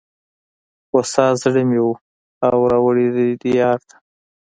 [0.91, 1.93] هوسا زړه مي وو
[2.69, 3.95] را وړﺉ دې دیار ته